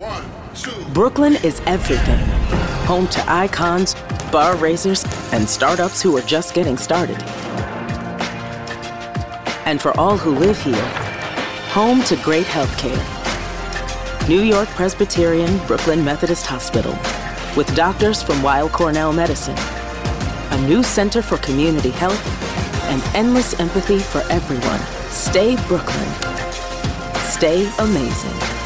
[0.00, 0.24] One.
[0.92, 2.18] Brooklyn is everything.
[2.88, 3.94] Home to icons,
[4.32, 7.22] bar raisers, and startups who are just getting started.
[9.64, 10.84] And for all who live here,
[11.70, 12.98] home to great healthcare.
[14.28, 16.98] New York Presbyterian Brooklyn Methodist Hospital,
[17.56, 22.20] with doctors from Weill Cornell Medicine, a new center for community health,
[22.90, 24.80] and endless empathy for everyone.
[25.10, 26.08] Stay Brooklyn.
[27.30, 28.63] Stay amazing.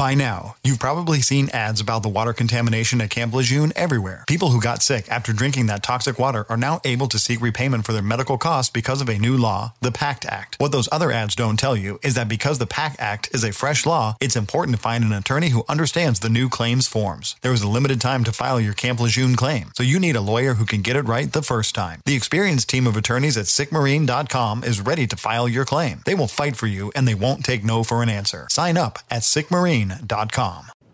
[0.00, 4.24] By now, you've probably seen ads about the water contamination at Camp Lejeune everywhere.
[4.26, 7.84] People who got sick after drinking that toxic water are now able to seek repayment
[7.84, 10.56] for their medical costs because of a new law, the PACT Act.
[10.58, 13.52] What those other ads don't tell you is that because the PACT Act is a
[13.52, 17.36] fresh law, it's important to find an attorney who understands the new claims forms.
[17.42, 20.22] There is a limited time to file your Camp Lejeune claim, so you need a
[20.22, 22.00] lawyer who can get it right the first time.
[22.06, 26.00] The experienced team of attorneys at sickmarine.com is ready to file your claim.
[26.06, 28.46] They will fight for you and they won't take no for an answer.
[28.48, 29.89] Sign up at sickmarine.com.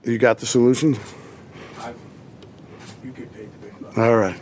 [0.04, 0.96] You got the solution?
[3.04, 3.98] You get paid the big bucks.
[3.98, 4.40] All right.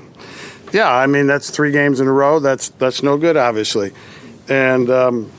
[0.72, 2.40] Yeah, I mean that's three games in a row.
[2.40, 3.92] That's that's no good, obviously,
[4.48, 5.30] and um,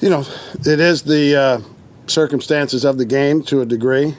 [0.00, 0.24] you know
[0.64, 1.60] it is the uh,
[2.06, 4.16] circumstances of the game to a degree.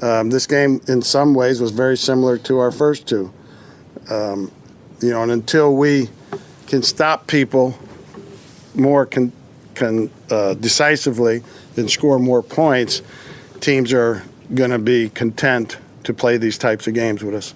[0.00, 3.32] Um, this game, in some ways, was very similar to our first two.
[4.08, 4.52] Um,
[5.00, 6.08] you know, and until we
[6.68, 7.76] can stop people
[8.74, 9.32] more con-
[9.82, 11.42] uh, decisively
[11.76, 13.02] and score more points,
[13.60, 14.22] teams are
[14.54, 17.54] going to be content to play these types of games with us.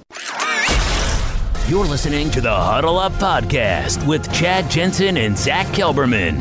[1.69, 6.39] You're listening to the Huddle Up Podcast with Chad Jensen and Zach Kelberman.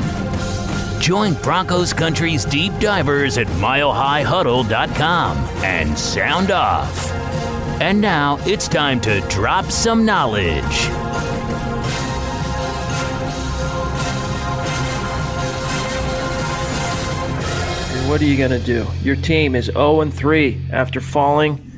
[1.00, 7.12] Join Broncos Country's deep divers at milehighhuddle.com and sound off.
[7.82, 11.01] And now it's time to drop some knowledge.
[18.12, 18.86] What are you going to do?
[19.04, 21.72] Your team is 0 and 3 after falling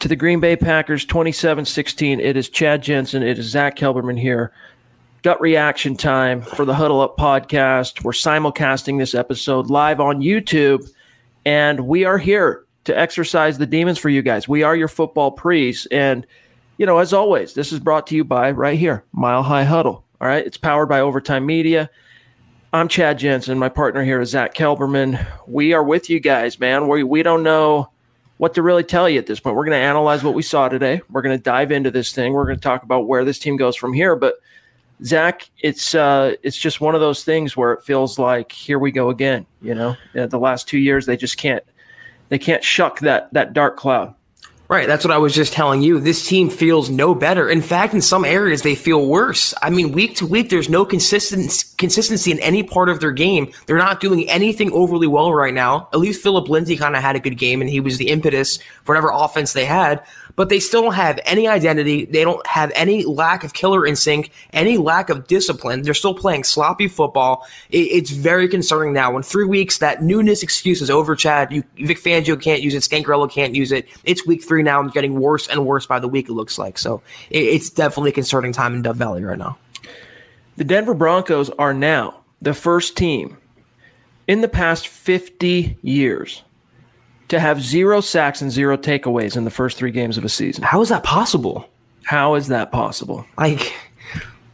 [0.00, 2.18] to the Green Bay Packers 27 16.
[2.18, 3.22] It is Chad Jensen.
[3.22, 4.52] It is Zach Kelberman here.
[5.22, 8.02] Gut reaction time for the Huddle Up podcast.
[8.02, 10.90] We're simulcasting this episode live on YouTube,
[11.44, 14.48] and we are here to exercise the demons for you guys.
[14.48, 15.86] We are your football priests.
[15.92, 16.26] And,
[16.78, 20.04] you know, as always, this is brought to you by right here, Mile High Huddle.
[20.20, 20.44] All right.
[20.44, 21.88] It's powered by Overtime Media.
[22.72, 23.58] I'm Chad Jensen.
[23.58, 25.26] My partner here is Zach Kelberman.
[25.48, 26.86] We are with you guys, man.
[26.86, 27.90] We, we don't know
[28.36, 29.56] what to really tell you at this point.
[29.56, 31.00] We're going to analyze what we saw today.
[31.10, 32.32] We're going to dive into this thing.
[32.32, 34.14] We're going to talk about where this team goes from here.
[34.14, 34.36] But
[35.02, 38.92] Zach, it's uh, it's just one of those things where it feels like here we
[38.92, 39.46] go again.
[39.62, 41.64] You know, the last two years they just can't
[42.28, 44.14] they can't shuck that that dark cloud.
[44.70, 44.86] Right.
[44.86, 45.98] That's what I was just telling you.
[45.98, 47.48] This team feels no better.
[47.48, 49.52] In fact, in some areas, they feel worse.
[49.60, 53.52] I mean, week to week, there's no consistency, consistency in any part of their game.
[53.66, 55.88] They're not doing anything overly well right now.
[55.92, 58.60] At least Philip Lindsay kind of had a good game and he was the impetus
[58.84, 60.04] for whatever offense they had
[60.36, 62.04] but they still don't have any identity.
[62.04, 65.82] They don't have any lack of killer instinct, any lack of discipline.
[65.82, 67.46] They're still playing sloppy football.
[67.70, 69.16] It, it's very concerning now.
[69.16, 71.52] In three weeks, that newness excuse is over, Chad.
[71.52, 72.82] You, Vic Fangio can't use it.
[72.82, 73.88] Scangarello can't use it.
[74.04, 76.78] It's week three now and getting worse and worse by the week, it looks like.
[76.78, 79.58] So it, it's definitely a concerning time in Dove Valley right now.
[80.56, 83.38] The Denver Broncos are now the first team
[84.26, 86.42] in the past 50 years
[87.30, 90.62] to have zero sacks and zero takeaways in the first three games of a season.
[90.62, 91.68] How is that possible?
[92.02, 93.24] How is that possible?
[93.38, 93.72] Like,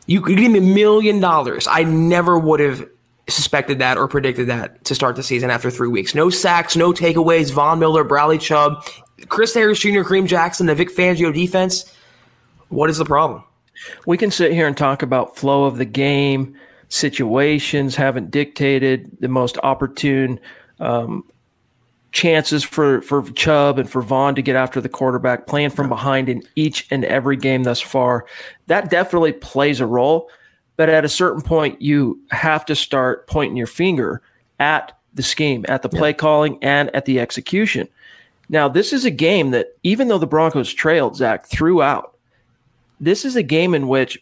[0.07, 1.67] you could give me a million dollars.
[1.67, 2.87] I never would have
[3.29, 6.15] suspected that or predicted that to start the season after three weeks.
[6.15, 7.51] No sacks, no takeaways.
[7.51, 8.85] Von Miller, Bradley Chubb,
[9.29, 11.93] Chris Harris Jr., Kareem Jackson, the Vic Fangio defense.
[12.69, 13.43] What is the problem?
[14.07, 16.57] We can sit here and talk about flow of the game,
[16.89, 20.39] situations haven't dictated the most opportune
[20.79, 21.25] um,
[22.17, 26.31] chances for for Chubb and for Von to get after the quarterback, playing from behind
[26.31, 28.25] in each and every game thus far.
[28.69, 30.31] That definitely plays a role,
[30.77, 34.23] but at a certain point, you have to start pointing your finger
[34.59, 36.17] at the scheme, at the play yeah.
[36.17, 37.87] calling, and at the execution.
[38.49, 42.17] Now, this is a game that even though the Broncos trailed Zach throughout,
[42.99, 44.19] this is a game in which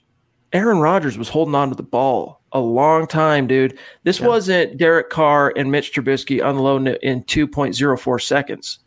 [0.55, 3.77] Aaron Rodgers was holding on to the ball a long time, dude.
[4.05, 4.29] This yeah.
[4.29, 8.79] wasn't Derek Carr and Mitch Trubisky unloading it in 2.04 seconds.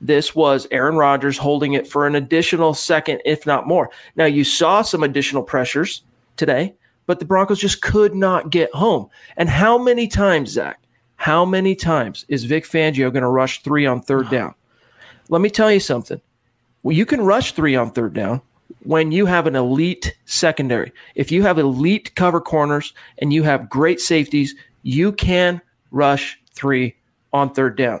[0.00, 3.90] This was Aaron Rodgers holding it for an additional second, if not more.
[4.14, 6.04] Now, you saw some additional pressures
[6.36, 6.74] today,
[7.06, 9.08] but the Broncos just could not get home.
[9.36, 10.78] And how many times, Zach,
[11.16, 14.54] how many times is Vic Fangio going to rush three on third down?
[15.28, 16.20] Let me tell you something.
[16.84, 18.42] Well, you can rush three on third down
[18.86, 23.68] when you have an elite secondary, if you have elite cover corners and you have
[23.68, 25.60] great safeties, you can
[25.90, 26.94] rush three
[27.32, 28.00] on third down.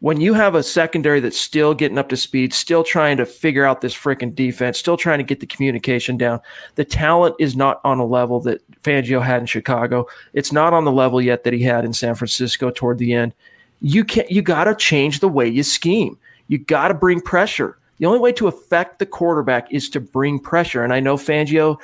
[0.00, 3.64] When you have a secondary that's still getting up to speed, still trying to figure
[3.64, 6.40] out this freaking defense, still trying to get the communication down,
[6.74, 10.06] the talent is not on a level that Fangio had in Chicago.
[10.34, 13.32] It's not on the level yet that he had in San Francisco toward the end.
[13.80, 16.18] You can't you gotta change the way you scheme.
[16.48, 17.78] You gotta bring pressure.
[17.98, 20.84] The only way to affect the quarterback is to bring pressure.
[20.84, 21.80] And I know Fangio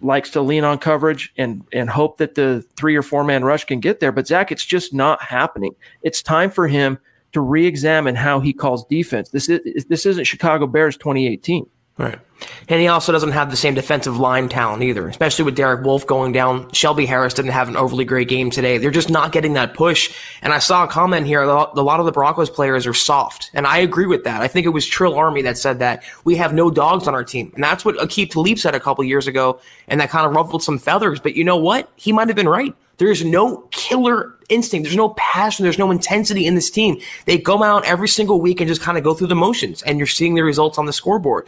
[0.00, 3.64] likes to lean on coverage and and hope that the three or four man rush
[3.64, 4.12] can get there.
[4.12, 5.74] But Zach, it's just not happening.
[6.02, 6.98] It's time for him
[7.32, 9.30] to re-examine how he calls defense.
[9.30, 11.68] This is this isn't Chicago Bears 2018.
[11.98, 12.18] Right.
[12.68, 16.06] And he also doesn't have the same defensive line talent either, especially with Derek Wolfe
[16.06, 16.70] going down.
[16.72, 18.78] Shelby Harris didn't have an overly great game today.
[18.78, 20.14] They're just not getting that push.
[20.42, 23.50] And I saw a comment here, a lot of the Broncos players are soft.
[23.54, 24.40] And I agree with that.
[24.40, 27.24] I think it was Trill Army that said that we have no dogs on our
[27.24, 27.50] team.
[27.54, 29.60] And that's what Aqib Talib said a couple years ago.
[29.88, 31.20] And that kind of ruffled some feathers.
[31.20, 31.90] But you know what?
[31.96, 32.74] He might have been right.
[32.98, 34.84] There's no killer instinct.
[34.84, 35.62] There's no passion.
[35.62, 37.00] There's no intensity in this team.
[37.26, 39.98] They go out every single week and just kind of go through the motions, and
[39.98, 41.46] you're seeing the results on the scoreboard.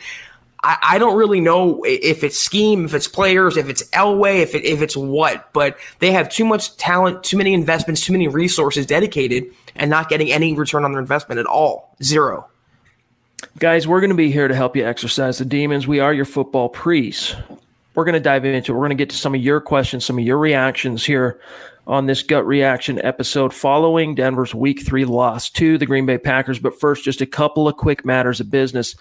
[0.63, 4.55] I, I don't really know if it's scheme, if it's players, if it's Elway, if
[4.55, 8.29] it, if it's what, but they have too much talent, too many investments, too many
[8.29, 11.95] resources dedicated, and not getting any return on their investment at all.
[12.03, 12.49] Zero.
[13.59, 15.87] Guys, we're going to be here to help you exercise the demons.
[15.87, 17.35] We are your football priests
[17.95, 18.75] we're going to dive into it.
[18.75, 21.41] We're going to get to some of your questions, some of your reactions here
[21.87, 26.59] on this gut reaction episode following Denver's week three loss to the Green Bay Packers.
[26.59, 28.95] But first, just a couple of quick matters of business.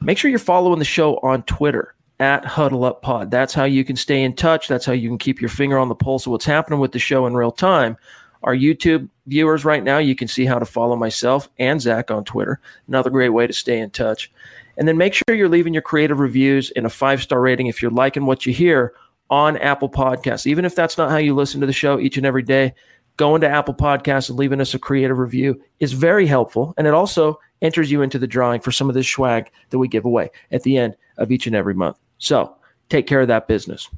[0.00, 3.30] Make sure you're following the show on Twitter at Huddle Up Pod.
[3.30, 4.68] That's how you can stay in touch.
[4.68, 6.98] That's how you can keep your finger on the pulse of what's happening with the
[6.98, 7.96] show in real time.
[8.42, 12.24] Our YouTube viewers right now, you can see how to follow myself and Zach on
[12.24, 12.60] Twitter.
[12.86, 14.30] Another great way to stay in touch.
[14.76, 17.82] And then make sure you're leaving your creative reviews and a five star rating if
[17.82, 18.94] you're liking what you hear
[19.30, 20.46] on Apple Podcasts.
[20.46, 22.74] Even if that's not how you listen to the show each and every day,
[23.16, 26.74] going to Apple Podcasts and leaving us a creative review is very helpful.
[26.76, 29.88] And it also enters you into the drawing for some of this swag that we
[29.88, 31.98] give away at the end of each and every month.
[32.18, 32.54] So
[32.88, 33.88] take care of that business.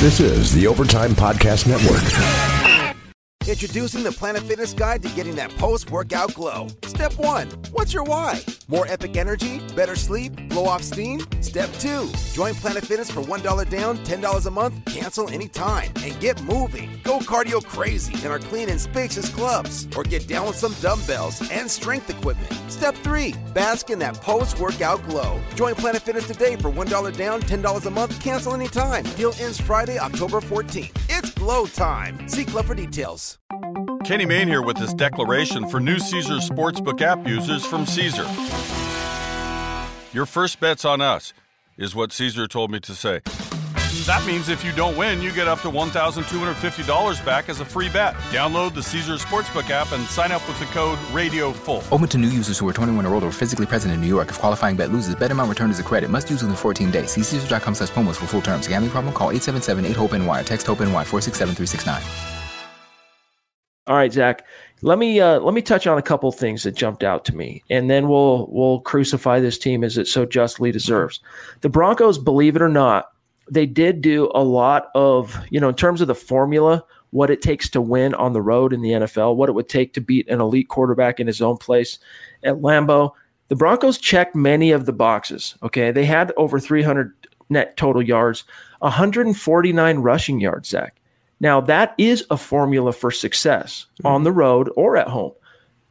[0.00, 2.49] This is the Overtime Podcast Network.
[3.48, 6.68] Introducing the Planet Fitness Guide to getting that post workout glow.
[6.84, 8.44] Step one What's your why?
[8.68, 9.60] More epic energy?
[9.74, 10.48] Better sleep?
[10.50, 11.20] Blow off steam?
[11.40, 16.40] Step two Join Planet Fitness for $1 down, $10 a month, cancel anytime, and get
[16.44, 17.00] moving.
[17.02, 21.40] Go cardio crazy in our clean and spacious clubs, or get down with some dumbbells
[21.50, 22.52] and strength equipment.
[22.70, 25.40] Step three Bask in that post workout glow.
[25.54, 29.04] Join Planet Fitness today for $1 down, $10 a month, cancel anytime.
[29.16, 30.90] Deal ends Friday, October 14th.
[31.08, 32.28] It's glow time.
[32.28, 33.29] See Club for details.
[34.04, 38.24] Kenny Mayne here with this declaration for new Caesar Sportsbook app users from Caesar.
[40.12, 41.32] Your first bet's on us,
[41.76, 43.20] is what Caesar told me to say.
[44.06, 47.88] That means if you don't win, you get up to $1,250 back as a free
[47.88, 48.14] bet.
[48.32, 51.82] Download the Caesar Sportsbook app and sign up with the code RADIOFULL.
[51.90, 54.28] Open to new users who are 21 or older or physically present in New York.
[54.28, 56.08] If qualifying bet loses, bet amount returned as a credit.
[56.10, 57.10] Must use within 14 days.
[57.12, 58.66] See Caesars.com slash promos for full terms.
[58.66, 59.12] Gambling problem?
[59.12, 62.39] Call 877-8-HOPE-NY or text HOPE-NY 467-369.
[63.90, 64.46] All right, Zach.
[64.82, 67.64] Let me uh, let me touch on a couple things that jumped out to me,
[67.70, 71.18] and then we'll we'll crucify this team as it so justly deserves.
[71.62, 73.10] The Broncos, believe it or not,
[73.50, 77.42] they did do a lot of you know in terms of the formula, what it
[77.42, 80.28] takes to win on the road in the NFL, what it would take to beat
[80.28, 81.98] an elite quarterback in his own place
[82.44, 83.10] at Lambeau.
[83.48, 85.56] The Broncos checked many of the boxes.
[85.64, 87.12] Okay, they had over 300
[87.48, 88.44] net total yards,
[88.78, 90.99] 149 rushing yards, Zach.
[91.40, 94.06] Now, that is a formula for success mm-hmm.
[94.06, 95.32] on the road or at home.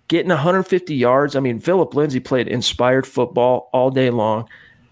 [0.07, 1.35] Getting 150 yards.
[1.35, 4.47] I mean, Philip Lindsay played inspired football all day long.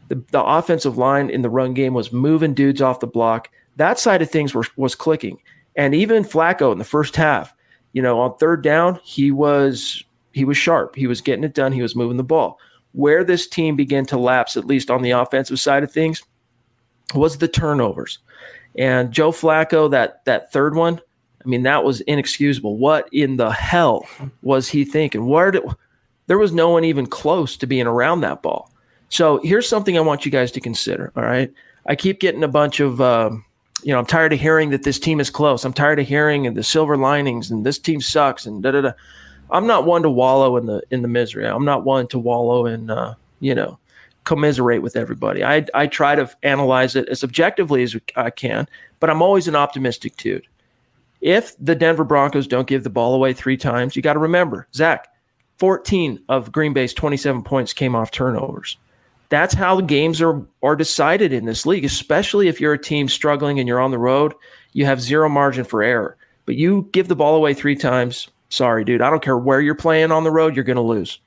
[0.09, 3.49] The, the offensive line in the run game was moving dudes off the block.
[3.75, 5.39] That side of things were, was clicking.
[5.75, 7.53] And even Flacco in the first half,
[7.93, 10.95] you know, on third down, he was he was sharp.
[10.95, 11.71] He was getting it done.
[11.71, 12.59] He was moving the ball.
[12.91, 16.23] Where this team began to lapse, at least on the offensive side of things,
[17.13, 18.19] was the turnovers.
[18.77, 21.01] And Joe Flacco, that that third one,
[21.43, 22.77] I mean, that was inexcusable.
[22.77, 24.05] What in the hell
[24.41, 25.25] was he thinking?
[25.27, 25.63] Where did
[26.27, 28.71] there was no one even close to being around that ball.
[29.09, 31.11] So here's something I want you guys to consider.
[31.15, 31.51] All right,
[31.85, 33.45] I keep getting a bunch of, um,
[33.81, 35.63] you know, I'm tired of hearing that this team is close.
[35.63, 38.91] I'm tired of hearing the silver linings and this team sucks and da da da.
[39.49, 41.47] I'm not one to wallow in the in the misery.
[41.47, 43.79] I'm not one to wallow in, uh, you know,
[44.27, 45.43] commiserate with everybody.
[45.43, 48.67] I, I try to analyze it as objectively as I can,
[48.99, 50.45] but I'm always an optimistic dude.
[51.21, 54.67] If the Denver Broncos don't give the ball away three times, you got to remember,
[54.75, 55.07] Zach,
[55.59, 58.77] 14 of Green Bay's 27 points came off turnovers.
[59.29, 63.59] That's how games are are decided in this league, especially if you're a team struggling
[63.59, 64.33] and you're on the road,
[64.73, 66.17] you have zero margin for error.
[66.45, 69.01] But you give the ball away three times, Sorry, dude.
[69.01, 71.19] I don't care where you're playing on the road, you're going to lose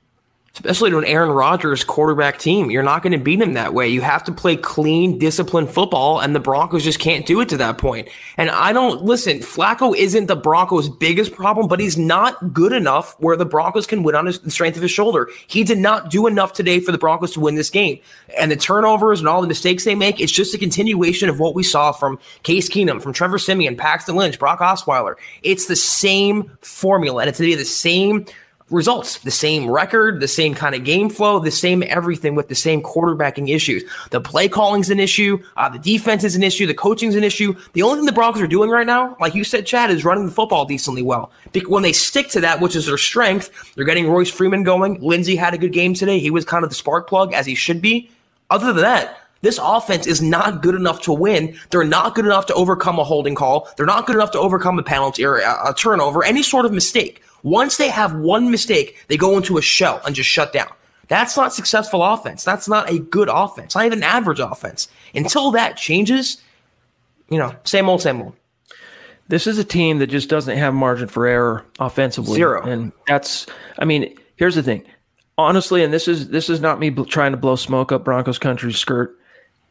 [0.53, 2.69] especially to an Aaron Rodgers quarterback team.
[2.69, 3.87] You're not going to beat him that way.
[3.87, 7.57] You have to play clean, disciplined football, and the Broncos just can't do it to
[7.57, 8.09] that point.
[8.35, 13.15] And I don't listen, Flacco isn't the Broncos' biggest problem, but he's not good enough
[13.19, 15.29] where the Broncos can win on his, the strength of his shoulder.
[15.47, 17.99] He did not do enough today for the Broncos to win this game.
[18.37, 21.55] And the turnovers and all the mistakes they make, it's just a continuation of what
[21.55, 25.15] we saw from Case Keenum, from Trevor Siemian, Paxton Lynch, Brock Osweiler.
[25.43, 28.25] It's the same formula, and it's going to be the same
[28.71, 32.55] results, the same record, the same kind of game flow, the same everything with the
[32.55, 33.83] same quarterbacking issues.
[34.09, 37.53] The play calling's an issue, uh, the defense is an issue, the coaching's an issue.
[37.73, 40.25] The only thing the Broncos are doing right now, like you said, Chad, is running
[40.25, 41.31] the football decently well.
[41.67, 44.99] When they stick to that, which is their strength, they're getting Royce Freeman going.
[45.01, 46.19] Lindsay had a good game today.
[46.19, 48.09] He was kind of the spark plug as he should be.
[48.49, 51.57] Other than that, this offense is not good enough to win.
[51.71, 53.67] They're not good enough to overcome a holding call.
[53.75, 56.71] They're not good enough to overcome a penalty or a, a turnover, any sort of
[56.71, 57.23] mistake.
[57.43, 60.71] Once they have one mistake, they go into a shell and just shut down.
[61.07, 62.43] That's not successful offense.
[62.43, 63.75] That's not a good offense.
[63.75, 64.87] Not even an average offense.
[65.13, 66.41] Until that changes,
[67.29, 68.33] you know, same old, same old.
[69.27, 72.35] This is a team that just doesn't have margin for error offensively.
[72.35, 72.63] Zero.
[72.63, 73.45] And that's,
[73.79, 74.83] I mean, here's the thing.
[75.37, 78.37] Honestly, and this is this is not me bl- trying to blow smoke up Broncos
[78.37, 79.17] country skirt.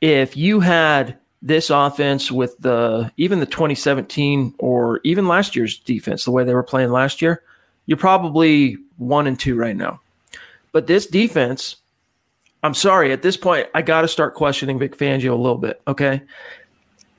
[0.00, 6.24] If you had this offense with the even the 2017 or even last year's defense,
[6.24, 7.42] the way they were playing last year,
[7.90, 10.00] you're probably one and two right now.
[10.70, 11.74] But this defense,
[12.62, 15.82] I'm sorry, at this point, I got to start questioning Vic Fangio a little bit.
[15.88, 16.22] Okay.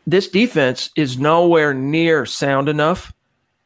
[0.07, 3.11] This defense is nowhere near sound enough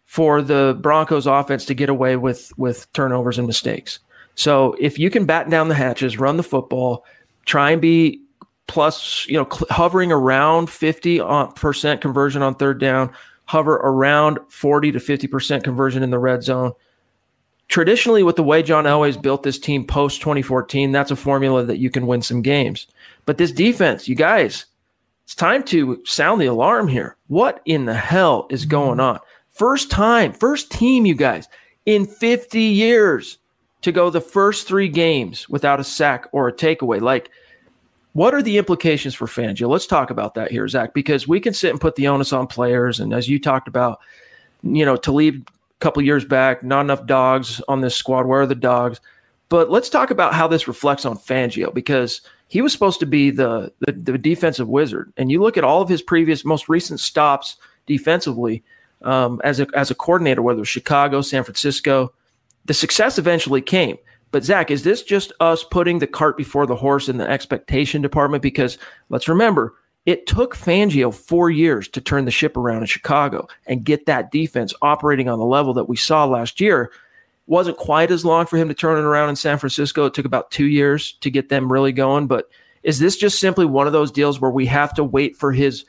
[0.06, 4.00] for the Broncos offense to get away with, with turnovers and mistakes.
[4.34, 7.06] So if you can batten down the hatches, run the football,
[7.46, 8.20] try and be
[8.66, 13.14] plus, you know, cl- hovering around 50% conversion on third down,
[13.46, 16.74] hover around 40 to 50% conversion in the red zone
[17.68, 21.80] traditionally with the way John Elway's built this team post 2014, that's a formula that
[21.80, 22.88] you can win some games.
[23.26, 24.66] But this defense, you guys,
[25.24, 27.18] it's time to sound the alarm here.
[27.28, 29.20] What in the hell is going on?
[29.50, 31.48] First time, first team, you guys,
[31.86, 33.40] in 50 years
[33.82, 37.02] to go the first three games without a sack or a takeaway.
[37.02, 37.30] Like,
[38.14, 39.68] what are the implications for Fangio?
[39.68, 42.48] Let's talk about that here, Zach, because we can sit and put the onus on
[42.48, 43.00] players.
[43.00, 44.00] And as you talked about,
[44.64, 45.44] you know, to leave
[45.86, 48.26] couple years back, not enough dogs on this squad.
[48.26, 49.00] Where are the dogs?
[49.50, 53.30] But let's talk about how this reflects on Fangio because he was supposed to be
[53.30, 55.14] the, the, the defensive wizard.
[55.16, 58.64] And you look at all of his previous, most recent stops defensively
[59.04, 62.12] um, as a as a coordinator, whether it was Chicago, San Francisco,
[62.66, 63.98] the success eventually came.
[64.32, 68.02] But Zach, is this just us putting the cart before the horse in the expectation
[68.02, 68.42] department?
[68.42, 73.48] Because let's remember, it took Fangio four years to turn the ship around in Chicago
[73.66, 76.92] and get that defense operating on the level that we saw last year.
[77.48, 80.06] Wasn't quite as long for him to turn it around in San Francisco.
[80.06, 82.28] It took about two years to get them really going.
[82.28, 82.50] But
[82.84, 85.86] is this just simply one of those deals where we have to wait for his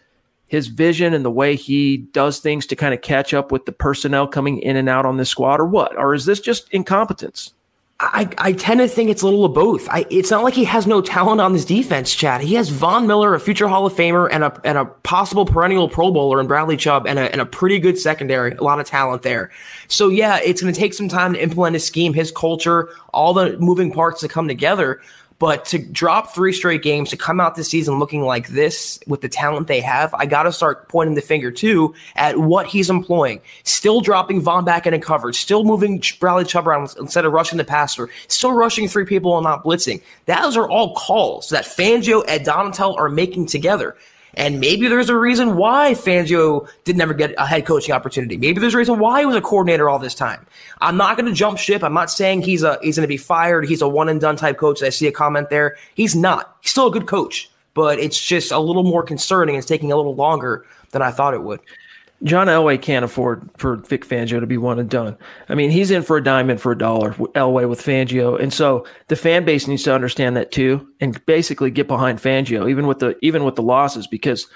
[0.49, 3.73] his vision and the way he does things to kind of catch up with the
[3.73, 5.97] personnel coming in and out on this squad, or what?
[5.99, 7.53] Or is this just incompetence?
[7.99, 9.89] I, I tend to think it's a little of both.
[9.89, 12.43] I, it's not like he has no talent on this defense, Chad.
[12.43, 15.89] He has Von Miller, a future Hall of Famer, and a and a possible perennial
[15.89, 18.53] Pro Bowler in Bradley Chubb, and a, and a pretty good secondary.
[18.53, 19.51] A lot of talent there.
[19.89, 23.33] So yeah, it's going to take some time to implement his scheme, his culture, all
[23.33, 25.01] the moving parts to come together.
[25.39, 29.21] But to drop three straight games, to come out this season looking like this with
[29.21, 32.89] the talent they have, I got to start pointing the finger too at what he's
[32.89, 33.41] employing.
[33.65, 37.65] Still dropping Von back in coverage, still moving Bradley Chubb around instead of rushing the
[37.65, 40.03] passer, still rushing three people and not blitzing.
[40.25, 43.97] Those are all calls that Fangio and Donatell are making together.
[44.37, 48.37] And maybe there's a reason why Fangio did never get a head coaching opportunity.
[48.37, 50.47] Maybe there's a reason why he was a coordinator all this time.
[50.81, 51.83] I'm not going to jump ship.
[51.83, 53.67] I'm not saying he's a he's going to be fired.
[53.67, 54.83] He's a one and done type coach.
[54.83, 55.77] I see a comment there.
[55.95, 56.57] He's not.
[56.61, 59.57] He's still a good coach, but it's just a little more concerning.
[59.57, 61.61] It's taking a little longer than I thought it would.
[62.23, 65.17] John Elway can't afford for Vic Fangio to be one and done.
[65.49, 68.87] I mean, he's in for a diamond for a dollar, Elway with Fangio, and so
[69.09, 73.01] the fan base needs to understand that too, and basically get behind Fangio, even with
[73.01, 74.47] the even with the losses, because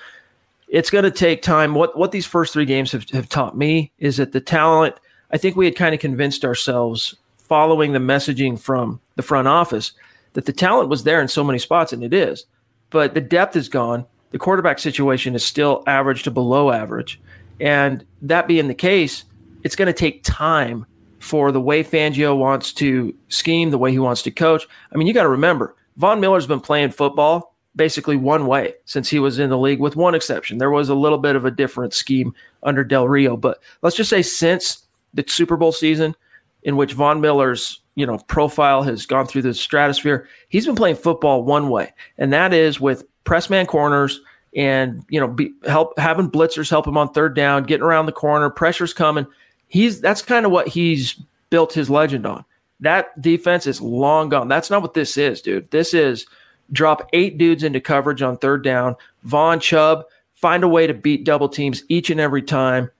[0.68, 1.74] it's going to take time.
[1.74, 4.94] What what these first three games have, have taught me is that the talent.
[5.30, 9.92] I think we had kind of convinced ourselves, following the messaging from the front office,
[10.32, 12.46] that the talent was there in so many spots, and it is,
[12.88, 14.06] but the depth is gone.
[14.30, 17.20] The quarterback situation is still average to below average
[17.60, 19.24] and that being the case,
[19.62, 20.86] it's going to take time
[21.18, 24.66] for the way Fangio wants to scheme, the way he wants to coach.
[24.92, 29.08] I mean, you got to remember, Von Miller's been playing football basically one way since
[29.08, 30.58] he was in the league, with one exception.
[30.58, 34.10] There was a little bit of a different scheme under Del Rio, but let's just
[34.10, 36.16] say since the Super Bowl season
[36.62, 40.26] in which Von Miller's you know profile has gone through the stratosphere.
[40.48, 44.20] He's been playing football one way, and that is with press man corners
[44.54, 48.12] and you know be, help having blitzers help him on third down, getting around the
[48.12, 49.26] corner, pressure's coming.
[49.68, 52.44] He's that's kind of what he's built his legend on.
[52.80, 54.48] That defense is long gone.
[54.48, 55.70] That's not what this is, dude.
[55.70, 56.26] This is
[56.72, 58.96] drop eight dudes into coverage on third down.
[59.24, 60.04] Von Chubb
[60.34, 62.90] find a way to beat double teams each and every time.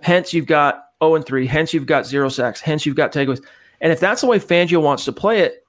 [0.00, 1.46] Hence, you've got 0 and 3.
[1.46, 2.60] Hence, you've got zero sacks.
[2.60, 3.44] Hence, you've got takeaways.
[3.80, 5.66] And if that's the way Fangio wants to play it,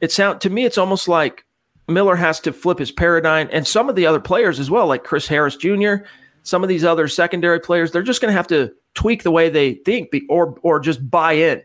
[0.00, 1.44] it sound to me it's almost like
[1.88, 5.04] Miller has to flip his paradigm, and some of the other players as well, like
[5.04, 5.96] Chris Harris Jr.,
[6.42, 9.48] some of these other secondary players, they're just going to have to tweak the way
[9.48, 11.62] they think, or or just buy in,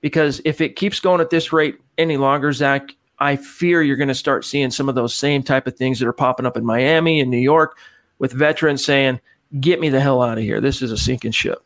[0.00, 4.08] because if it keeps going at this rate any longer, Zach, I fear you're going
[4.08, 6.64] to start seeing some of those same type of things that are popping up in
[6.64, 7.78] Miami and New York,
[8.18, 9.20] with veterans saying,
[9.60, 10.60] "Get me the hell out of here.
[10.60, 11.62] This is a sinking ship."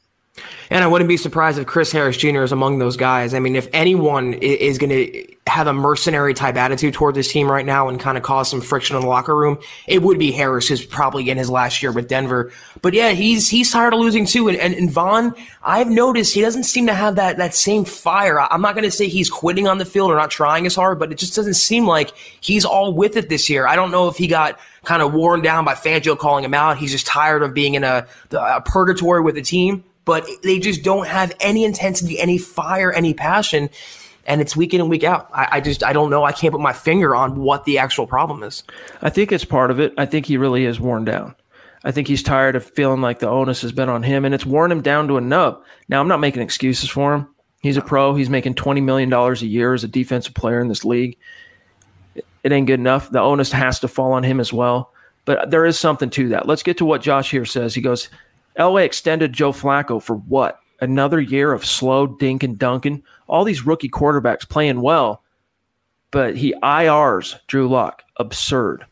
[0.71, 2.43] And I wouldn't be surprised if Chris Harris Jr.
[2.43, 3.35] is among those guys.
[3.35, 7.51] I mean, if anyone is going to have a mercenary type attitude toward this team
[7.51, 10.33] right now and kind of cause some friction in the locker room, it would be
[10.33, 12.53] Harris, who's probably in his last year with Denver.
[12.83, 14.49] But yeah, he's he's tired of losing too.
[14.49, 18.41] And, and, and Von, I've noticed he doesn't seem to have that that same fire.
[18.41, 20.99] I'm not going to say he's quitting on the field or not trying as hard,
[20.99, 23.69] but it just doesn't seem like he's all with it this year.
[23.69, 26.77] I don't know if he got kind of worn down by Fangio calling him out.
[26.77, 30.83] He's just tired of being in a, a purgatory with the team but they just
[30.83, 33.69] don't have any intensity, any fire, any passion.
[34.25, 35.29] And it's week in and week out.
[35.35, 36.25] I, I, just I don't know.
[36.25, 38.65] I can't put my finger on what the actual problem is.
[39.03, 39.93] I think it's part of it.
[39.99, 41.35] I think he really is worn down.
[41.85, 44.47] I think he's tired of feeling like the onus has been on him, and it's
[44.47, 45.63] worn him down to a nub.
[45.89, 47.29] Now I'm not making excuses for him.
[47.61, 48.15] He's a pro.
[48.17, 51.17] He's making twenty million dollars a year as a defensive player in this league.
[52.43, 53.11] It ain't good enough.
[53.11, 54.93] The onus has to fall on him as well.
[55.25, 56.47] But there is something to that.
[56.47, 57.75] Let's get to what Josh here says.
[57.75, 58.09] He goes,
[58.59, 60.61] Elway extended Joe Flacco for what?
[60.81, 63.03] Another year of slow dink and dunking.
[63.29, 65.23] All these rookie quarterbacks playing well,
[66.11, 68.03] but he IRs Drew Lock.
[68.19, 68.85] Absurd.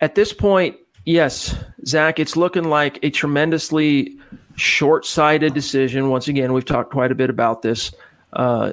[0.00, 1.56] At this point, yes,
[1.86, 4.18] Zach, it's looking like a tremendously
[4.56, 6.10] short-sighted decision.
[6.10, 7.92] Once again, we've talked quite a bit about this
[8.34, 8.72] uh,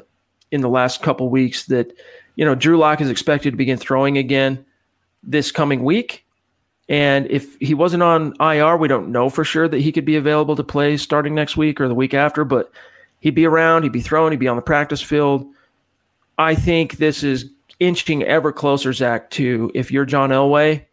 [0.51, 1.65] in the last couple weeks.
[1.65, 1.93] That
[2.35, 4.65] you know, Drew Lock is expected to begin throwing again
[5.23, 6.25] this coming week.
[6.91, 10.17] And if he wasn't on IR, we don't know for sure that he could be
[10.17, 12.69] available to play starting next week or the week after, but
[13.21, 15.47] he'd be around, he'd be throwing, he'd be on the practice field.
[16.37, 17.49] I think this is
[17.79, 20.83] inching ever closer, Zach, to if you're John Elway.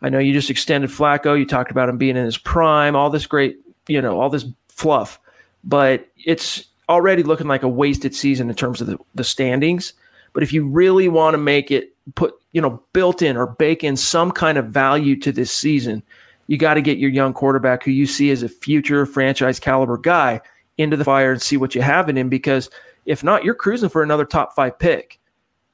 [0.00, 1.38] I know you just extended Flacco.
[1.38, 4.46] You talked about him being in his prime, all this great, you know, all this
[4.68, 5.20] fluff,
[5.64, 9.92] but it's already looking like a wasted season in terms of the, the standings.
[10.32, 13.82] But if you really want to make it put you know built in or bake
[13.82, 16.02] in some kind of value to this season
[16.46, 19.96] you got to get your young quarterback who you see as a future franchise caliber
[19.96, 20.40] guy
[20.78, 22.70] into the fire and see what you have in him because
[23.06, 25.18] if not you're cruising for another top five pick.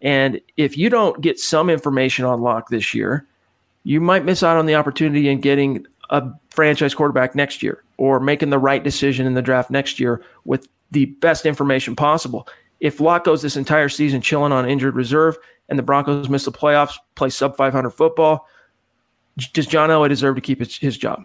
[0.01, 3.27] And if you don't get some information on lock this year
[3.85, 8.21] you might miss out on the opportunity in getting a franchise quarterback next year or
[8.21, 12.47] making the right decision in the draft next year with the best information possible.
[12.81, 15.37] If Lock goes this entire season chilling on injured reserve
[15.69, 18.47] and the Broncos miss the playoffs, play sub 500 football,
[19.53, 21.25] does John Elway deserve to keep his, his job?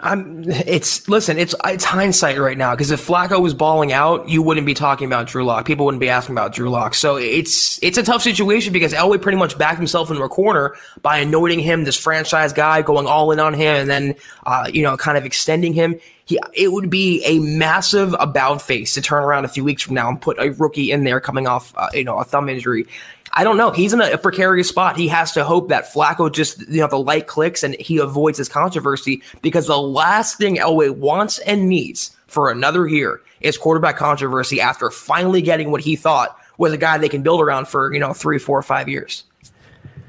[0.00, 4.42] I'm, it's listen, it's it's hindsight right now because if Flacco was balling out, you
[4.42, 5.66] wouldn't be talking about Drew Lock.
[5.66, 6.94] People wouldn't be asking about Drew Lock.
[6.94, 10.76] So it's it's a tough situation because Elway pretty much backed himself into a corner
[11.02, 14.14] by anointing him this franchise guy, going all in on him, and then
[14.46, 15.98] uh, you know kind of extending him.
[16.26, 19.94] He, it would be a massive about face to turn around a few weeks from
[19.94, 22.86] now and put a rookie in there coming off uh, you know a thumb injury
[23.32, 23.70] I don't know.
[23.70, 24.96] He's in a, precarious spot.
[24.96, 28.38] He has to hope that Flacco just, you know, the light clicks and he avoids
[28.38, 33.96] his controversy because the last thing Elway wants and needs for another year is quarterback
[33.96, 37.92] controversy after finally getting what he thought was a guy they can build around for,
[37.92, 39.24] you know, three, four, five years.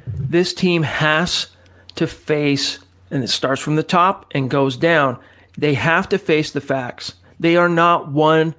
[0.07, 1.47] This team has
[1.95, 2.79] to face,
[3.11, 5.19] and it starts from the top and goes down.
[5.57, 7.13] They have to face the facts.
[7.39, 8.55] They are not one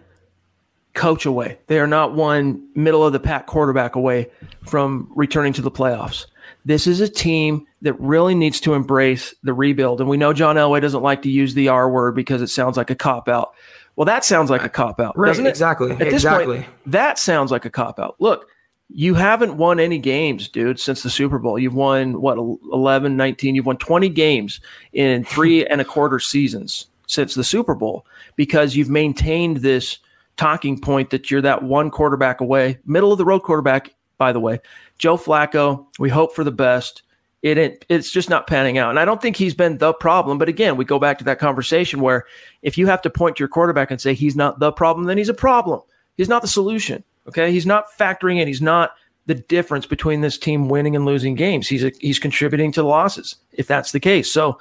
[0.95, 1.59] coach away.
[1.67, 4.31] They are not one middle of the pack quarterback away
[4.67, 6.27] from returning to the playoffs.
[6.65, 10.01] This is a team that really needs to embrace the rebuild.
[10.01, 12.77] And we know John Elway doesn't like to use the R word because it sounds
[12.77, 13.55] like a cop out.
[13.97, 15.51] Well, that sounds like a cop out, right, doesn't it?
[15.51, 15.93] Exactly.
[15.93, 16.59] At exactly.
[16.59, 18.17] Point, that sounds like a cop out.
[18.19, 18.49] Look,
[18.89, 21.59] you haven't won any games, dude, since the Super Bowl.
[21.59, 23.55] You've won, what, 11, 19?
[23.55, 24.61] You've won 20 games
[24.93, 29.99] in three and a quarter seasons since the Super Bowl because you've maintained this–
[30.37, 34.41] talking point that you're that one quarterback away, middle of the road quarterback, by the
[34.41, 34.61] way.
[34.99, 37.03] Joe Flacco, we hope for the best.
[37.43, 38.91] it, it it's just not panning out.
[38.91, 40.39] And I don't think he's been the problem.
[40.39, 42.27] But again, we go back to that conversation where
[42.63, 45.19] if you have to point to your quarterback and say he's not the problem, then
[45.19, 45.81] he's a problem.
[46.17, 47.03] He's not the solution.
[47.29, 48.47] Okay, he's not factoring in.
[48.47, 48.93] He's not
[49.27, 51.69] the difference between this team winning and losing games.
[51.69, 54.33] He's a, he's contributing to losses if that's the case.
[54.33, 54.59] So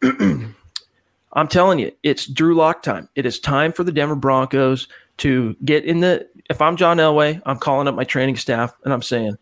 [1.36, 3.10] I'm telling you, it's Drew Lock time.
[3.14, 6.26] It is time for the Denver Broncos to get in the.
[6.48, 9.36] If I'm John Elway, I'm calling up my training staff and I'm saying,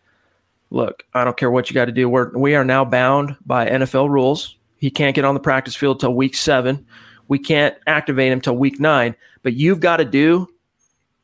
[0.70, 2.08] look, I don't care what you got to do.
[2.08, 4.56] We're, we are now bound by NFL rules.
[4.78, 6.84] He can't get on the practice field till week seven.
[7.28, 9.14] We can't activate him till week nine.
[9.42, 10.48] But you've got to do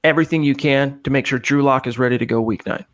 [0.05, 2.85] everything you can to make sure Drew Lock is ready to go week nine.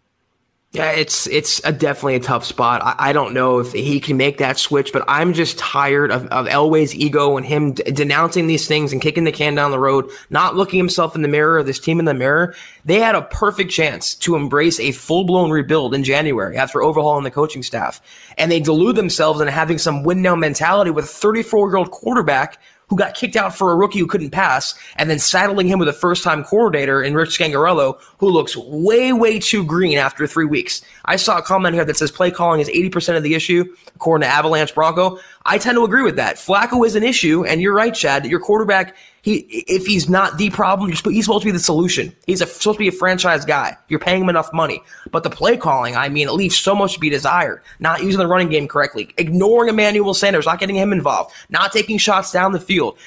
[0.77, 2.83] Yeah, it's it's a definitely a tough spot.
[2.83, 6.27] I, I, don't know if he can make that switch, but I'm just tired of,
[6.27, 9.79] of Elway's ego and him d- denouncing these things and kicking the can down the
[9.79, 12.55] road, not looking himself in the mirror, or this team in the mirror.
[12.85, 17.25] They had a perfect chance to embrace a full blown rebuild in January after overhauling
[17.25, 18.01] the coaching staff,
[18.37, 21.91] and they delude themselves into having some win now mentality with a 34 year old
[21.91, 25.79] quarterback who got kicked out for a rookie who couldn't pass, and then saddling him
[25.79, 30.27] with a first time coordinator in Rich Scangarello, who looks way, way too green after
[30.27, 30.83] three weeks.
[31.05, 34.29] I saw a comment here that says play calling is 80% of the issue, according
[34.29, 35.19] to Avalanche Bronco.
[35.47, 36.37] I tend to agree with that.
[36.37, 38.27] Flacco is an issue, and you're right, Chad.
[38.27, 42.15] Your quarterback, he if he's not the problem, he's supposed to be the solution.
[42.27, 43.77] He's a, supposed to be a franchise guy.
[43.89, 44.83] You're paying him enough money.
[45.13, 47.63] But the play calling, I mean, it leaves so much to be desired.
[47.79, 51.99] Not using the running game correctly, ignoring Emmanuel Sanders, not getting him involved, not taking
[51.99, 52.99] shots down the field.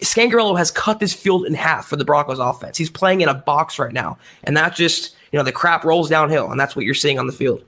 [0.00, 2.78] Scangarello has cut this field in half for the Broncos offense.
[2.78, 4.18] He's playing in a box right now.
[4.44, 7.26] And that just, you know, the crap rolls downhill, and that's what you're seeing on
[7.26, 7.64] the field.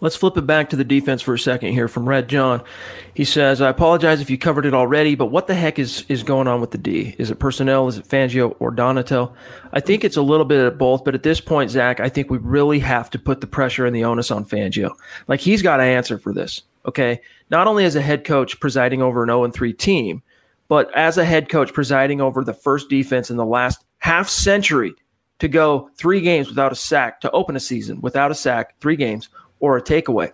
[0.00, 2.62] Let's flip it back to the defense for a second here from Red John.
[3.14, 6.22] He says, I apologize if you covered it already, but what the heck is, is
[6.22, 7.14] going on with the D?
[7.18, 7.88] Is it personnel?
[7.88, 9.32] Is it Fangio or Donatell?
[9.72, 12.30] I think it's a little bit of both, but at this point, Zach, I think
[12.30, 14.90] we really have to put the pressure and the onus on Fangio.
[15.28, 16.62] Like he's got to answer for this.
[16.86, 17.20] Okay.
[17.50, 20.22] Not only as a head coach presiding over an 0 3 team,
[20.68, 24.94] but as a head coach presiding over the first defense in the last half century
[25.38, 28.96] to go three games without a sack, to open a season without a sack, three
[28.96, 29.28] games
[29.60, 30.32] or a takeaway.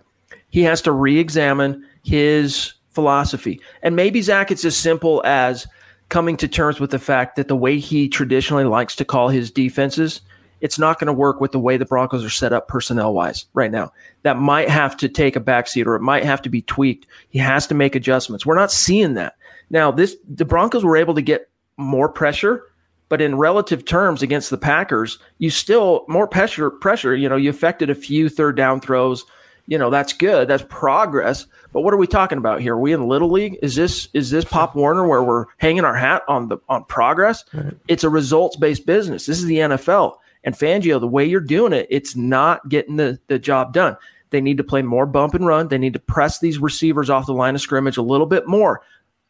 [0.49, 3.61] He has to re examine his philosophy.
[3.81, 5.67] And maybe, Zach, it's as simple as
[6.09, 9.49] coming to terms with the fact that the way he traditionally likes to call his
[9.49, 10.21] defenses,
[10.59, 13.45] it's not going to work with the way the Broncos are set up personnel wise
[13.53, 13.91] right now.
[14.23, 17.07] That might have to take a backseat or it might have to be tweaked.
[17.29, 18.45] He has to make adjustments.
[18.45, 19.35] We're not seeing that.
[19.69, 22.63] Now, this the Broncos were able to get more pressure
[23.11, 26.69] but in relative terms against the Packers, you still more pressure.
[26.69, 27.13] Pressure.
[27.13, 29.25] You know, you affected a few third down throws.
[29.67, 30.47] You know, that's good.
[30.47, 31.45] That's progress.
[31.73, 32.75] But what are we talking about here?
[32.75, 33.59] Are we in little league?
[33.61, 37.43] Is this is this Pop Warner where we're hanging our hat on the on progress?
[37.53, 37.73] Right.
[37.89, 39.25] It's a results based business.
[39.25, 40.15] This is the NFL.
[40.45, 43.97] And Fangio, the way you're doing it, it's not getting the, the job done.
[44.29, 45.67] They need to play more bump and run.
[45.67, 48.81] They need to press these receivers off the line of scrimmage a little bit more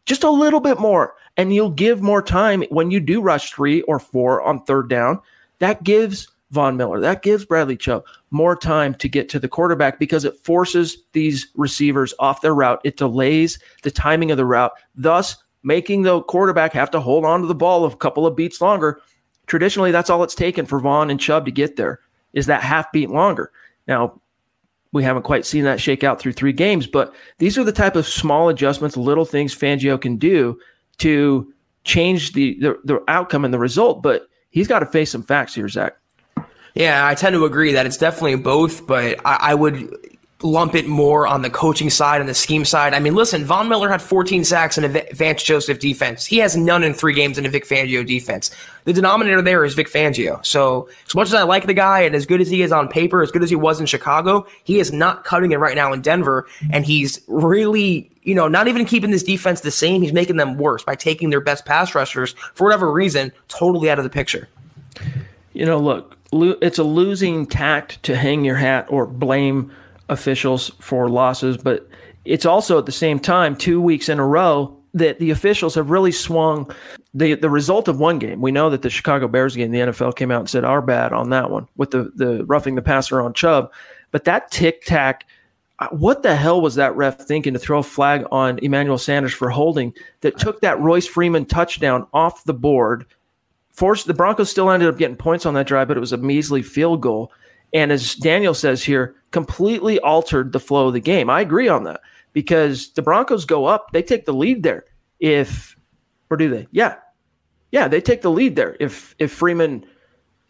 [0.06, 1.14] just a little bit more.
[1.38, 5.22] And you'll give more time when you do rush three or four on third down.
[5.60, 10.00] That gives Von Miller, that gives Bradley Chubb more time to get to the quarterback
[10.00, 12.82] because it forces these receivers off their route.
[12.84, 17.42] It delays the timing of the route, thus making the quarterback have to hold on
[17.42, 19.00] to the ball a couple of beats longer.
[19.48, 22.00] Traditionally, that's all it's taken for Von and Chubb to get there
[22.34, 23.52] is that half beat longer.
[23.88, 24.20] Now,
[24.94, 27.96] we haven't quite seen that shake out through three games, but these are the type
[27.96, 30.60] of small adjustments, little things Fangio can do
[31.02, 31.52] to
[31.84, 34.02] change the, the, the outcome and the result.
[34.02, 35.96] But he's got to face some facts here, Zach.
[36.74, 39.94] Yeah, I tend to agree that it's definitely both, but I, I would
[40.44, 42.94] lump it more on the coaching side and the scheme side.
[42.94, 46.26] I mean, listen, Von Miller had 14 sacks in a Vance Joseph defense.
[46.26, 48.52] He has none in three games in a Vic Fangio defense.
[48.86, 50.44] The denominator there is Vic Fangio.
[50.46, 52.88] So, as much as I like the guy and as good as he is on
[52.88, 55.94] paper, as good as he was in Chicago, he is not cutting it right now
[55.94, 56.48] in Denver.
[56.72, 60.02] And he's really, you know, not even keeping this defense the same.
[60.02, 63.98] He's making them worse by taking their best pass rushers, for whatever reason, totally out
[63.98, 64.48] of the picture.
[65.54, 69.72] You know, look, it's a losing tact to hang your hat or blame
[70.10, 71.88] officials for losses, but
[72.26, 75.90] it's also at the same time two weeks in a row that the officials have
[75.90, 76.70] really swung
[77.14, 78.42] the the result of one game.
[78.42, 81.14] We know that the Chicago Bears game, the NFL came out and said our bad
[81.14, 83.72] on that one with the the roughing the passer on Chubb,
[84.12, 85.26] but that tic tac.
[85.90, 89.50] What the hell was that ref thinking to throw a flag on Emmanuel Sanders for
[89.50, 93.06] holding that took that Royce Freeman touchdown off the board?
[93.72, 96.18] Forced the Broncos still ended up getting points on that drive, but it was a
[96.18, 97.32] measly field goal.
[97.74, 101.30] And as Daniel says here, completely altered the flow of the game.
[101.30, 102.02] I agree on that
[102.34, 104.86] because the Broncos go up, they take the lead there.
[105.20, 105.76] If
[106.30, 106.68] or do they?
[106.72, 106.96] Yeah.
[107.72, 109.86] Yeah, they take the lead there if if Freeman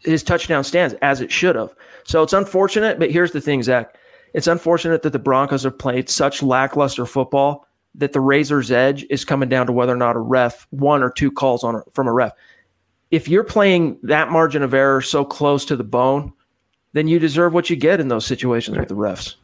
[0.00, 1.72] his touchdown stands as it should have.
[2.04, 3.96] So it's unfortunate, but here's the thing, Zach.
[4.34, 9.24] It's unfortunate that the Broncos have played such lackluster football that the razor's edge is
[9.24, 12.12] coming down to whether or not a ref, one or two calls on from a
[12.12, 12.32] ref.
[13.10, 16.32] If you're playing that margin of error so close to the bone,
[16.94, 19.34] then you deserve what you get in those situations with the refs.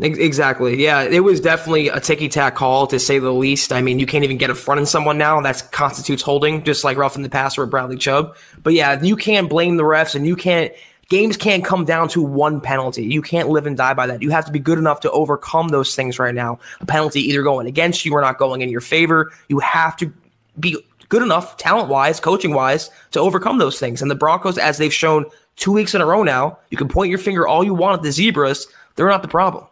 [0.00, 0.82] Exactly.
[0.82, 3.72] Yeah, it was definitely a ticky tack call to say the least.
[3.72, 5.40] I mean, you can't even get a front in someone now.
[5.40, 8.36] That constitutes holding, just like roughing the passer with Bradley Chubb.
[8.62, 10.72] But yeah, you can't blame the refs, and you can't.
[11.08, 13.04] Games can't come down to one penalty.
[13.04, 14.22] You can't live and die by that.
[14.22, 16.58] You have to be good enough to overcome those things right now.
[16.80, 19.32] A penalty either going against you or not going in your favor.
[19.48, 20.12] You have to
[20.58, 20.76] be
[21.08, 24.02] good enough, talent wise, coaching wise, to overcome those things.
[24.02, 27.10] And the Broncos, as they've shown two weeks in a row now, you can point
[27.10, 28.66] your finger all you want at the Zebras.
[28.96, 29.66] They're not the problem.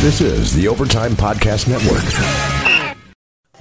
[0.00, 2.61] This is the Overtime Podcast Network.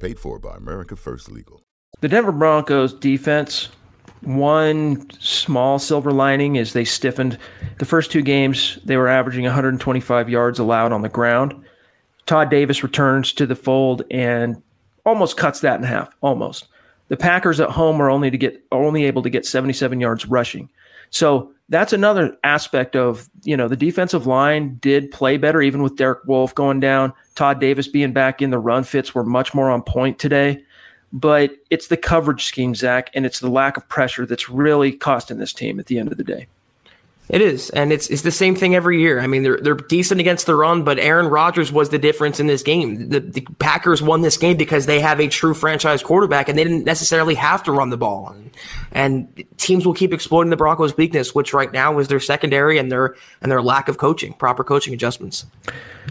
[0.00, 1.60] Paid for by America First Legal.
[2.00, 3.68] The Denver Broncos defense,
[4.22, 7.36] one small silver lining is they stiffened.
[7.78, 11.54] The first two games, they were averaging 125 yards allowed on the ground.
[12.24, 14.62] Todd Davis returns to the fold and
[15.04, 16.08] almost cuts that in half.
[16.22, 16.68] Almost.
[17.10, 20.26] The Packers at home are only to get are only able to get 77 yards
[20.26, 20.70] rushing.
[21.10, 25.96] So that's another aspect of you know the defensive line did play better even with
[25.96, 27.12] Derek Wolfe going down.
[27.34, 30.64] Todd Davis being back in the run fits were much more on point today.
[31.12, 35.38] But it's the coverage scheme, Zach, and it's the lack of pressure that's really costing
[35.38, 36.46] this team at the end of the day.
[37.30, 39.20] It is, and it's it's the same thing every year.
[39.20, 42.48] I mean, they're they're decent against the run, but Aaron Rodgers was the difference in
[42.48, 43.08] this game.
[43.08, 46.64] The, the Packers won this game because they have a true franchise quarterback, and they
[46.64, 48.30] didn't necessarily have to run the ball.
[48.30, 48.50] And,
[48.90, 52.90] and teams will keep exploiting the Broncos' weakness, which right now is their secondary and
[52.90, 55.46] their and their lack of coaching, proper coaching adjustments.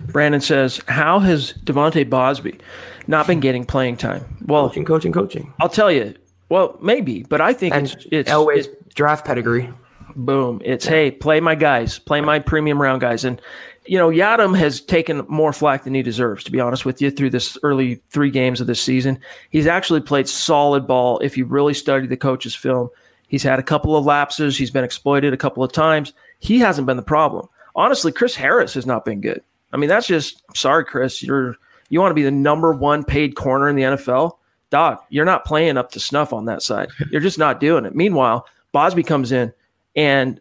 [0.06, 2.62] Brandon says, "How has De'Vante Bausby
[3.08, 5.54] not been getting playing time?" Well, coaching, coaching, coaching.
[5.60, 6.16] I'll tell you.
[6.48, 9.70] Well, maybe, but I think and it's it's Elway's draft pedigree.
[10.16, 10.62] Boom.
[10.64, 13.24] It's hey, play my guys, play my premium round guys.
[13.24, 13.42] And
[13.86, 17.10] you know, Yiadom has taken more flack than he deserves, to be honest with you,
[17.10, 19.20] through this early three games of this season.
[19.50, 22.90] He's actually played solid ball if you really study the coach's film.
[23.28, 26.14] He's had a couple of lapses, he's been exploited a couple of times.
[26.40, 27.48] He hasn't been the problem.
[27.76, 29.42] Honestly, Chris Harris has not been good.
[29.72, 31.22] I mean, that's just sorry, Chris.
[31.24, 31.56] You're
[31.90, 34.38] you want to be the number one paid corner in the NFL.
[34.70, 36.90] Dog, you're not playing up to snuff on that side.
[37.12, 37.96] You're just not doing it.
[37.96, 39.52] Meanwhile, Bausby comes in
[39.96, 40.40] and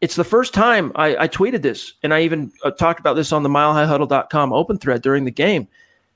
[0.00, 3.32] it's the first time I, I tweeted this, and I even uh, talked about this
[3.32, 5.66] on the milehighhuddle.com open thread during the game.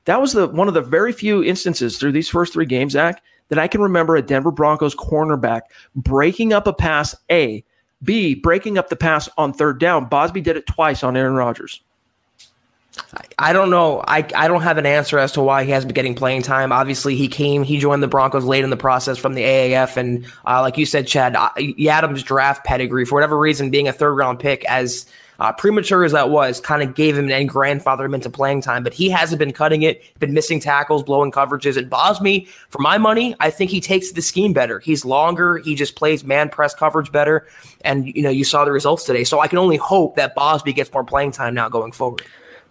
[0.04, 3.22] That was the one of the very few instances through these first three games, Zach,
[3.48, 5.62] that I can remember a Denver Broncos cornerback
[5.94, 7.64] breaking up a pass, A,
[8.02, 10.08] B, breaking up the pass on third down.
[10.08, 11.82] Bausby did it twice on Aaron Rodgers.
[13.38, 14.02] I don't know.
[14.06, 16.72] I, I don't have an answer as to why he hasn't been getting playing time.
[16.72, 19.96] Obviously, he came, he joined the Broncos late in the process from the AAF.
[19.96, 24.14] And uh, like you said, Chad, Yiadom's draft pedigree, for whatever reason, being a third
[24.14, 25.06] round pick, as
[25.40, 28.84] uh, premature as that was, kind of gave him and grandfathered him into playing time.
[28.84, 31.76] But he hasn't been cutting it, been missing tackles, blowing coverages.
[31.76, 34.78] And Bausby, for my money, I think he takes the scheme better.
[34.78, 35.58] He's longer.
[35.58, 37.48] He just plays man press coverage better.
[37.80, 39.24] And, you know, you saw the results today.
[39.24, 42.22] So I can only hope that Bausby gets more playing time now going forward.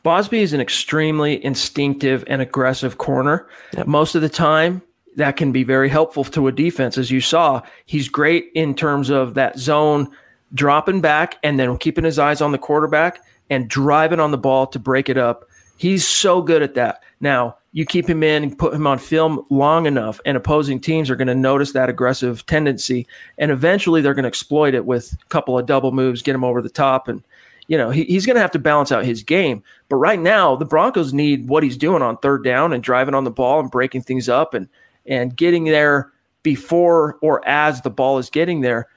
[0.03, 3.47] Bausby is an extremely instinctive and aggressive corner.
[3.77, 3.87] Yep.
[3.87, 4.81] Most of the time,
[5.15, 6.97] that can be very helpful to a defense.
[6.97, 10.09] As you saw, he's great in terms of that zone
[10.53, 14.67] dropping back and then keeping his eyes on the quarterback and driving on the ball
[14.67, 15.45] to break it up.
[15.77, 17.03] He's so good at that.
[17.19, 21.09] Now, you keep him in and put him on film long enough, and opposing teams
[21.09, 25.13] are going to notice that aggressive tendency, and eventually they're going to exploit it with
[25.13, 27.23] a couple of double moves, get him over the top, and
[27.71, 29.63] you know he, he's going to have to balance out his game.
[29.87, 33.23] But right now, the Broncos need what he's doing on third down and driving on
[33.23, 34.67] the ball and breaking things up and
[35.05, 36.11] and getting there
[36.43, 38.89] before or as the ball is getting there.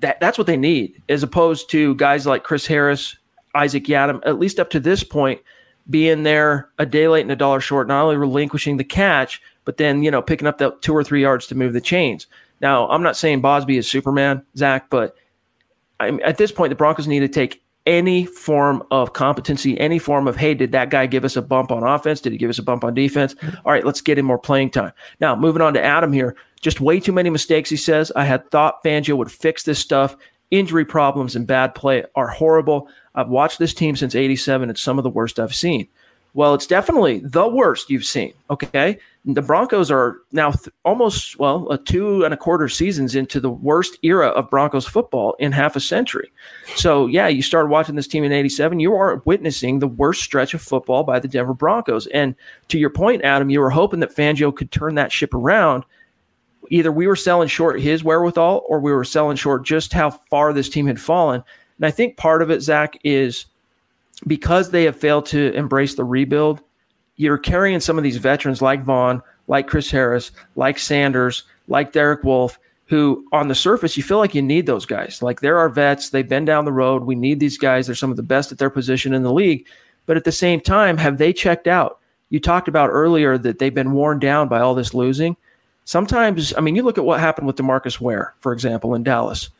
[0.00, 3.16] That that's what they need, as opposed to guys like Chris Harris,
[3.54, 5.40] Isaac Yiadom, at least up to this point
[5.88, 9.76] being there a day late and a dollar short, not only relinquishing the catch, but
[9.76, 12.26] then, you know, picking up the two or three yards to move the chains.
[12.60, 15.16] Now, I'm not saying Bausby is Superman, Zach, but
[16.00, 20.28] I'm, at this point, the Broncos need to take any form of competency, any form
[20.28, 22.20] of, hey, did that guy give us a bump on offense?
[22.20, 23.34] Did he give us a bump on defense?
[23.34, 23.66] Mm-hmm.
[23.66, 24.92] All right, let's get him more playing time.
[25.20, 28.12] Now, moving on to Adam here, just way too many mistakes, he says.
[28.14, 30.16] I had thought Fangio would fix this stuff.
[30.50, 32.88] Injury problems and bad play are horrible.
[33.14, 34.68] I've watched this team since 87.
[34.68, 35.88] It's some of the worst I've seen.
[36.34, 38.34] Well, it's definitely the worst you've seen.
[38.50, 38.98] Okay.
[39.26, 43.50] The Broncos are now th- almost, well, a two and a quarter seasons into the
[43.50, 46.32] worst era of Broncos football in half a century.
[46.76, 48.80] So, yeah, you started watching this team in 87.
[48.80, 52.06] You are witnessing the worst stretch of football by the Denver Broncos.
[52.08, 52.34] And
[52.68, 55.84] to your point, Adam, you were hoping that Fangio could turn that ship around.
[56.70, 60.54] Either we were selling short his wherewithal or we were selling short just how far
[60.54, 61.42] this team had fallen.
[61.76, 63.44] And I think part of it, Zach, is
[64.26, 66.60] because they have failed to embrace the rebuild,
[67.20, 72.24] you're carrying some of these veterans like Von, like Chris Harris, like Sanders, like Derek
[72.24, 75.20] Wolfe, who on the surface you feel like you need those guys.
[75.20, 77.04] Like there are our vets, they've been down the road.
[77.04, 77.84] We need these guys.
[77.84, 79.66] They're some of the best at their position in the league.
[80.06, 81.98] But at the same time, have they checked out?
[82.30, 85.36] You talked about earlier that they've been worn down by all this losing.
[85.84, 89.50] Sometimes, I mean, you look at what happened with Demarcus Ware, for example, in Dallas.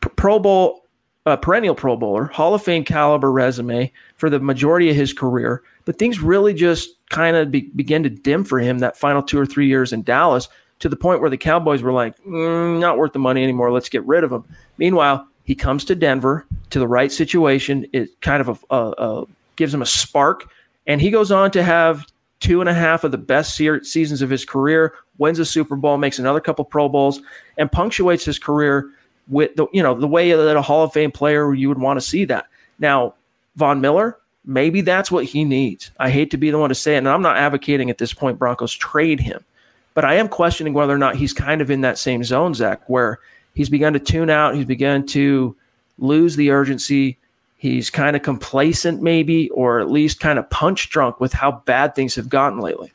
[0.00, 0.79] Pro Bowl
[1.26, 5.62] a perennial Pro Bowler, Hall of Fame caliber resume for the majority of his career,
[5.84, 9.38] but things really just kind of be, began to dim for him that final two
[9.38, 12.96] or three years in Dallas to the point where the Cowboys were like, mm, not
[12.96, 13.70] worth the money anymore.
[13.70, 14.44] Let's get rid of him.
[14.78, 17.86] Meanwhile, he comes to Denver to the right situation.
[17.92, 19.24] It kind of a, a, a,
[19.56, 20.50] gives him a spark,
[20.86, 22.06] and he goes on to have
[22.40, 24.94] two and a half of the best se- seasons of his career.
[25.18, 27.20] Wins a Super Bowl, makes another couple Pro Bowls,
[27.58, 28.90] and punctuates his career
[29.30, 31.98] with the you know the way that a Hall of Fame player you would want
[31.98, 32.46] to see that.
[32.78, 33.14] Now,
[33.56, 35.90] Von Miller, maybe that's what he needs.
[35.98, 38.12] I hate to be the one to say it, and I'm not advocating at this
[38.12, 39.44] point Broncos trade him,
[39.94, 42.82] but I am questioning whether or not he's kind of in that same zone, Zach,
[42.88, 43.20] where
[43.54, 45.56] he's begun to tune out, he's begun to
[45.98, 47.16] lose the urgency.
[47.56, 51.94] He's kind of complacent, maybe, or at least kind of punch drunk with how bad
[51.94, 52.90] things have gotten lately.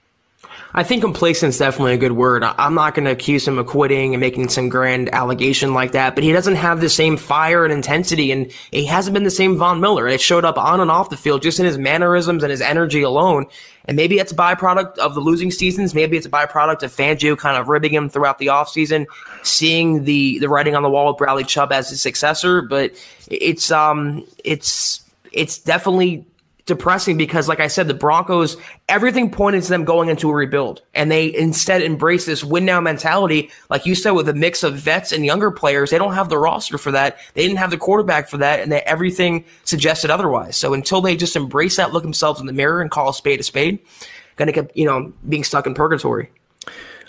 [0.73, 2.43] I think complacent is definitely a good word.
[2.43, 6.15] I'm not going to accuse him of quitting and making some grand allegation like that,
[6.15, 9.57] but he doesn't have the same fire and intensity, and he hasn't been the same
[9.57, 10.07] Von Miller.
[10.07, 13.03] It showed up on and off the field, just in his mannerisms and his energy
[13.03, 13.45] alone.
[13.85, 15.93] And maybe it's a byproduct of the losing seasons.
[15.93, 19.05] Maybe it's a byproduct of Fangio kind of ribbing him throughout the offseason,
[19.43, 22.61] seeing the the writing on the wall with Bradley Chubb as his successor.
[22.61, 22.93] But
[23.29, 26.25] it's um it's it's definitely
[26.65, 28.57] depressing because, like I said, the Broncos,
[28.89, 30.81] everything pointed to them going into a rebuild.
[30.93, 33.51] And they instead embrace this win now mentality.
[33.69, 36.37] Like you said, with a mix of vets and younger players, they don't have the
[36.37, 37.19] roster for that.
[37.35, 38.61] They didn't have the quarterback for that.
[38.61, 40.57] And everything suggested otherwise.
[40.57, 43.39] So until they just embrace that, look themselves in the mirror and call a spade
[43.39, 43.79] a spade,
[44.35, 46.29] going to get, you know, being stuck in purgatory.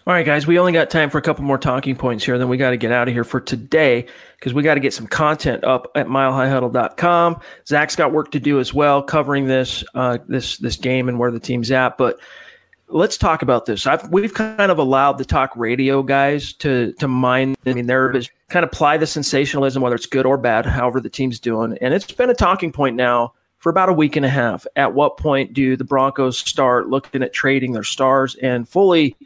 [0.07, 2.39] All right, guys, we only got time for a couple more talking points here.
[2.39, 4.95] Then we got to get out of here for today because we got to get
[4.95, 7.41] some content up at milehighhuddle.com.
[7.67, 11.33] Zach's got work to do as well, covering this uh, this this game and where
[11.33, 11.99] the team's at.
[11.99, 12.21] But
[12.87, 13.85] let's talk about this.
[13.85, 17.57] I've, we've kind of allowed the talk radio guys to to mine.
[17.67, 18.13] I mean, they're
[18.49, 21.93] kind of apply the sensationalism, whether it's good or bad, however the team's doing, and
[21.93, 24.69] it's been a talking point now for about a week and a half.
[24.77, 29.17] At what point do the Broncos start looking at trading their stars and fully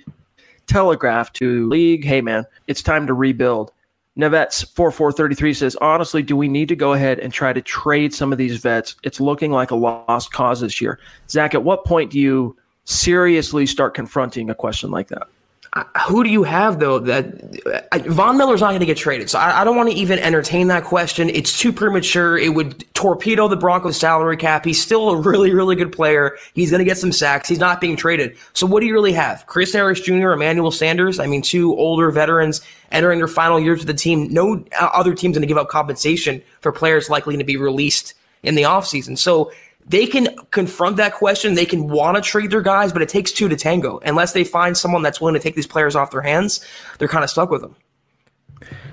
[0.71, 3.73] telegraph to league, hey man, it's time to rebuild.
[4.17, 8.33] Nevets 4433 says, honestly, do we need to go ahead and try to trade some
[8.33, 8.97] of these vets?
[9.03, 10.99] It's looking like a lost cause this year.
[11.29, 15.27] Zach, at what point do you seriously start confronting a question like that?
[16.09, 17.27] Who do you have though that
[17.93, 19.31] uh, Von Miller's not going to get traded?
[19.31, 21.31] So I, I don't want to even entertain that question.
[21.31, 22.37] It's too premature.
[22.37, 24.65] It would torpedo the Broncos salary cap.
[24.65, 26.37] He's still a really, really good player.
[26.55, 27.49] He's going to get some sacks.
[27.49, 28.37] He's not being traded.
[28.53, 29.47] So what do you really have?
[29.47, 31.21] Chris Harris Jr., Emmanuel Sanders.
[31.21, 34.29] I mean, two older veterans entering their final years with the team.
[34.33, 38.57] No other team's going to give up compensation for players likely to be released in
[38.57, 39.17] the offseason.
[39.17, 39.53] So
[39.91, 41.55] they can confront that question.
[41.55, 43.99] They can want to trade their guys, but it takes two to tango.
[44.05, 46.65] Unless they find someone that's willing to take these players off their hands,
[46.99, 47.75] they're kind of stuck with them.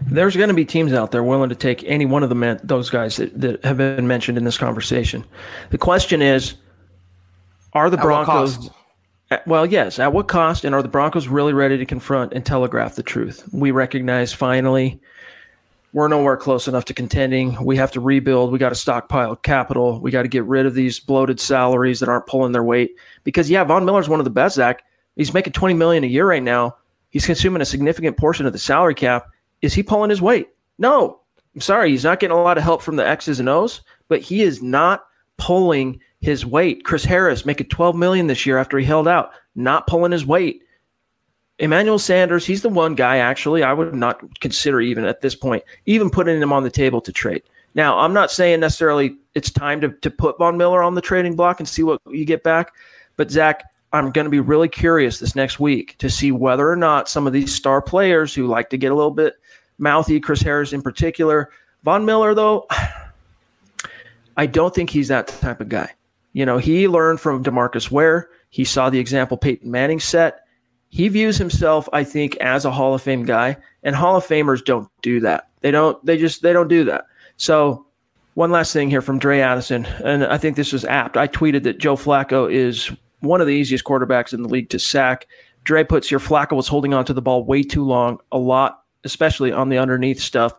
[0.07, 2.59] There's going to be teams out there willing to take any one of the men,
[2.63, 5.23] those guys that, that have been mentioned in this conversation.
[5.69, 6.55] The question is,
[7.73, 8.71] are the At Broncos?
[9.45, 9.99] well, yes.
[9.99, 10.65] At what cost?
[10.65, 13.47] And are the Broncos really ready to confront and telegraph the truth?
[13.53, 14.99] We recognize finally
[15.97, 17.57] we're nowhere close enough to contending.
[17.65, 18.51] We have to rebuild.
[18.51, 19.99] We got to stockpile capital.
[19.99, 22.91] We got to get rid of these bloated salaries that aren't pulling their weight.
[23.23, 24.57] Because yeah, Von Miller's one of the best.
[24.57, 24.83] Zach,
[25.15, 26.77] he's making twenty million a year right now.
[27.09, 29.25] He's consuming a significant portion of the salary cap.
[29.63, 30.49] Is he pulling his weight?
[30.77, 31.19] No.
[31.55, 34.21] I'm sorry, he's not getting a lot of help from the X's and O's, but
[34.21, 36.83] he is not pulling his weight.
[36.83, 40.61] Chris Harris making 12 million this year after he held out, not pulling his weight.
[41.59, 45.63] Emmanuel Sanders, he's the one guy actually I would not consider even at this point,
[45.85, 47.43] even putting him on the table to trade.
[47.73, 51.35] Now, I'm not saying necessarily it's time to, to put Von Miller on the trading
[51.35, 52.73] block and see what you get back.
[53.17, 56.75] But Zach, I'm going to be really curious this next week to see whether or
[56.75, 59.35] not some of these star players who like to get a little bit
[59.77, 61.51] mouthy, Chris Harris in particular,
[61.83, 62.67] Von Miller, though,
[64.37, 65.91] I don't think he's that type of guy.
[66.33, 68.29] You know, he learned from Demarcus Ware.
[68.49, 70.46] He saw the example Peyton Manning set.
[70.89, 74.63] He views himself, I think, as a Hall of Fame guy, and Hall of Famers
[74.63, 75.49] don't do that.
[75.61, 76.03] They don't.
[76.05, 77.05] They just they don't do that.
[77.37, 77.85] So,
[78.35, 81.17] one last thing here from Dre Addison, and I think this is apt.
[81.17, 84.79] I tweeted that Joe Flacco is one of the easiest quarterbacks in the league to
[84.79, 85.27] sack.
[85.63, 88.83] Dre puts here Flacco was holding on to the ball way too long, a lot,
[89.03, 90.53] especially on the underneath stuff.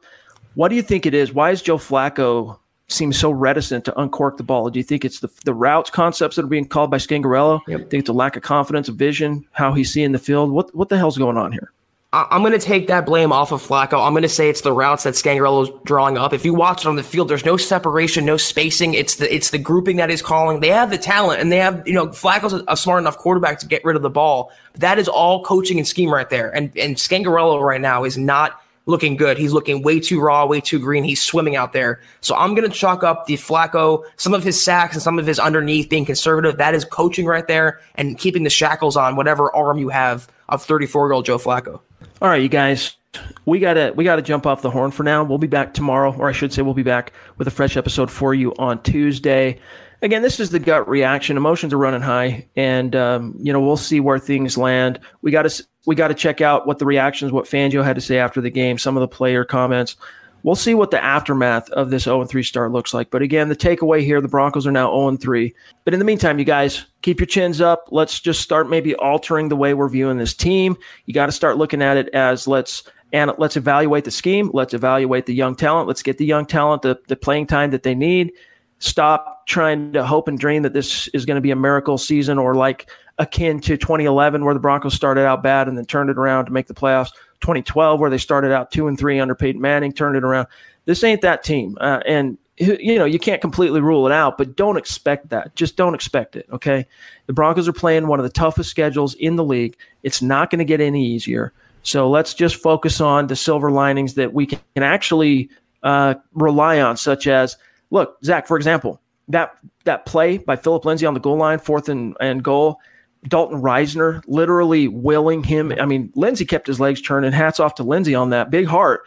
[0.54, 1.32] What do you think it is?
[1.32, 2.58] Why is Joe Flacco
[2.88, 4.70] seem so reticent to uncork the ball?
[4.70, 7.60] Do you think it's the the routes concepts that are being called by Scangarello?
[7.66, 10.50] Do you think it's a lack of confidence, of vision, how he's seeing the field?
[10.50, 11.72] What what the hell's going on here?
[12.10, 14.02] I'm going to take that blame off of Flacco.
[14.02, 16.32] I'm going to say it's the routes that Scangarello's drawing up.
[16.32, 18.94] If you watch it on the field, there's no separation, no spacing.
[18.94, 20.60] It's the it's the grouping that he's calling.
[20.60, 23.58] They have the talent, and they have you know Flacco's a, a smart enough quarterback
[23.58, 24.50] to get rid of the ball.
[24.72, 26.50] But that is all coaching and scheme right there.
[26.50, 28.58] And and Scangarello right now is not
[28.88, 29.38] looking good.
[29.38, 31.04] He's looking way too raw, way too green.
[31.04, 32.00] He's swimming out there.
[32.20, 35.26] So I'm going to chalk up the Flacco, some of his sacks and some of
[35.26, 36.56] his underneath being conservative.
[36.56, 40.64] That is coaching right there and keeping the shackles on whatever arm you have of
[40.64, 41.80] 34 year old Joe Flacco.
[42.20, 42.96] All right, you guys,
[43.44, 45.22] we gotta we gotta jump off the horn for now.
[45.22, 48.10] We'll be back tomorrow, or I should say, we'll be back with a fresh episode
[48.10, 49.60] for you on Tuesday.
[50.00, 51.36] Again, this is the gut reaction.
[51.36, 55.00] Emotions are running high, and um, you know we'll see where things land.
[55.22, 58.00] We got to we got to check out what the reactions, what Fangio had to
[58.00, 59.96] say after the game, some of the player comments.
[60.44, 63.10] We'll see what the aftermath of this 0 3 start looks like.
[63.10, 65.52] But again, the takeaway here the Broncos are now 0 3.
[65.84, 67.88] But in the meantime, you guys, keep your chins up.
[67.90, 70.76] Let's just start maybe altering the way we're viewing this team.
[71.06, 74.50] You got to start looking at it as let's and let's evaluate the scheme.
[74.52, 75.88] Let's evaluate the young talent.
[75.88, 78.32] Let's get the young talent the, the playing time that they need.
[78.78, 82.38] Stop trying to hope and dream that this is going to be a miracle season
[82.38, 86.18] or like akin to 2011 where the Broncos started out bad and then turned it
[86.18, 87.10] around to make the playoffs.
[87.40, 90.48] 2012 where they started out two and three under Peyton Manning, turned it around.
[90.84, 94.56] This ain't that team, uh, and you know you can't completely rule it out, but
[94.56, 95.54] don't expect that.
[95.54, 96.46] Just don't expect it.
[96.52, 96.86] Okay,
[97.26, 99.76] the Broncos are playing one of the toughest schedules in the league.
[100.02, 101.52] It's not going to get any easier.
[101.82, 105.48] So let's just focus on the silver linings that we can actually
[105.82, 107.56] uh, rely on, such as
[107.90, 111.88] look, Zach, for example, that that play by Philip Lindsay on the goal line, fourth
[111.88, 112.80] and, and goal.
[113.26, 115.72] Dalton Risner literally willing him.
[115.80, 117.32] I mean, Lindsay kept his legs turning.
[117.32, 119.02] Hats off to Lindsay on that big heart.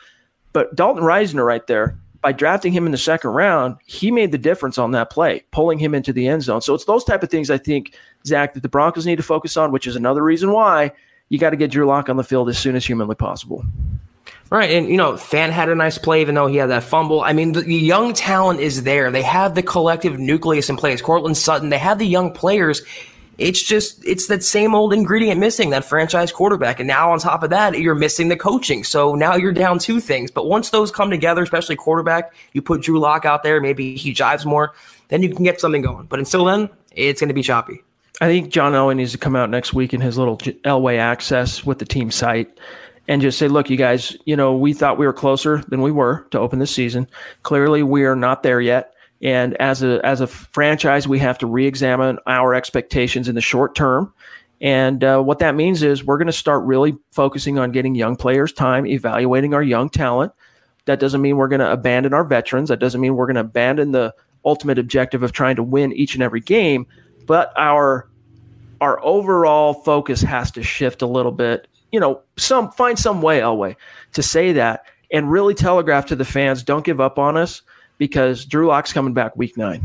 [0.51, 4.37] But Dalton Risner right there, by drafting him in the second round, he made the
[4.37, 6.61] difference on that play, pulling him into the end zone.
[6.61, 9.55] So it's those type of things I think, Zach, that the Broncos need to focus
[9.57, 10.91] on, which is another reason why
[11.29, 13.65] you got to get Drew Lock on the field as soon as humanly possible.
[14.51, 17.21] Right, and you know, Fant had a nice play, even though he had that fumble.
[17.21, 19.09] I mean, the, the young talent is there.
[19.09, 21.01] They have the collective nucleus in place.
[21.01, 22.81] Courtland Sutton, they have the young players.
[23.37, 26.81] It's just it's that same old ingredient missing, that franchise quarterback.
[26.81, 28.83] And now on top of that, you're missing the coaching.
[28.83, 30.29] So now you're down two things.
[30.29, 34.13] But once those come together, especially quarterback, you put Drew Lock out there, maybe he
[34.13, 34.73] jives more,
[35.07, 36.07] then you can get something going.
[36.07, 37.83] But until then, it's going to be choppy.
[38.19, 41.65] I think John Elway needs to come out next week in his little Elway access
[41.65, 42.59] with the team site
[43.11, 45.91] and just say, look, you guys, you know, we thought we were closer than we
[45.91, 47.05] were to open this season.
[47.43, 48.93] Clearly, we are not there yet.
[49.21, 53.75] And as a as a franchise, we have to re-examine our expectations in the short
[53.75, 54.13] term.
[54.61, 58.15] And uh, what that means is we're going to start really focusing on getting young
[58.15, 60.31] players time, evaluating our young talent.
[60.85, 62.69] That doesn't mean we're going to abandon our veterans.
[62.69, 66.13] That doesn't mean we're going to abandon the ultimate objective of trying to win each
[66.13, 66.87] and every game.
[67.27, 68.07] But our
[68.79, 71.67] our overall focus has to shift a little bit.
[71.91, 73.75] You know, some find some way, Elway,
[74.13, 77.61] to say that and really telegraph to the fans, don't give up on us
[77.97, 79.83] because Drew Lock's coming back week nine.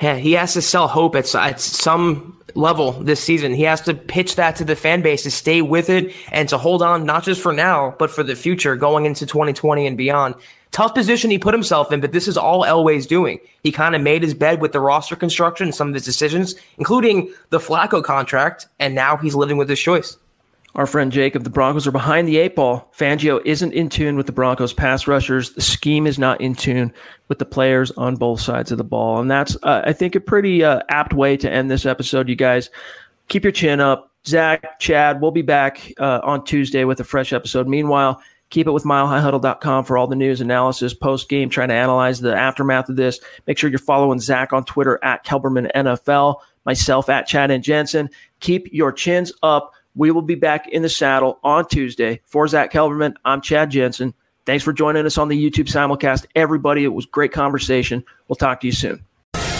[0.00, 3.52] Yeah, he has to sell hope at, at some level this season.
[3.52, 6.58] He has to pitch that to the fan base to stay with it and to
[6.58, 10.34] hold on, not just for now, but for the future going into 2020 and beyond.
[10.70, 13.40] Tough position he put himself in, but this is all Elway's doing.
[13.62, 16.54] He kind of made his bed with the roster construction and some of his decisions,
[16.78, 20.16] including the Flacco contract, and now he's living with his choice.
[20.74, 22.90] Our friend Jacob, the Broncos are behind the eight ball.
[22.96, 25.52] Fangio isn't in tune with the Broncos pass rushers.
[25.52, 26.92] The scheme is not in tune
[27.28, 29.20] with the players on both sides of the ball.
[29.20, 32.36] And that's, uh, I think, a pretty uh, apt way to end this episode, you
[32.36, 32.70] guys.
[33.28, 34.12] Keep your chin up.
[34.26, 37.66] Zach, Chad, we'll be back uh, on Tuesday with a fresh episode.
[37.66, 42.20] Meanwhile, keep it with milehighhuddle.com for all the news, analysis, post game, trying to analyze
[42.20, 43.18] the aftermath of this.
[43.46, 48.10] Make sure you're following Zach on Twitter at Kelberman NFL, myself at Chad and Jensen.
[48.40, 49.72] Keep your chins up.
[49.94, 52.20] We will be back in the saddle on Tuesday.
[52.24, 54.14] For Zach Kelberman, I'm Chad Jensen.
[54.46, 56.26] Thanks for joining us on the YouTube simulcast.
[56.34, 58.04] Everybody, it was great conversation.
[58.28, 59.04] We'll talk to you soon.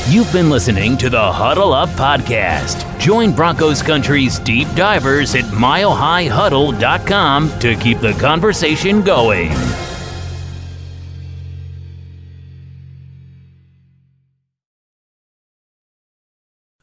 [0.08, 2.98] You've been listening to the Huddle Up Podcast.
[2.98, 9.50] Join Broncos Country's deep divers at milehighhuddle.com to keep the conversation going.